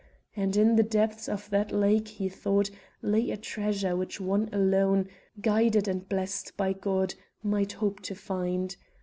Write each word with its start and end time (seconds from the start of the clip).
And 0.35 0.57
in 0.57 0.77
the 0.77 0.81
depths 0.81 1.29
of 1.29 1.47
that 1.51 1.71
lake, 1.71 2.07
he 2.07 2.27
thought, 2.27 2.71
lay 3.03 3.29
a 3.29 3.37
treasure 3.37 3.95
which 3.95 4.19
one 4.19 4.49
alone, 4.51 5.07
guided 5.41 5.87
and 5.87 6.09
blest 6.09 6.57
by 6.57 6.73
God, 6.73 7.13
might 7.43 7.73
hope 7.73 7.99
to 8.09 8.15
find. 8.15 8.77